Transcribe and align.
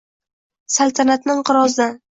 Saltanatni 0.77 1.39
inqirozdan 1.43 1.99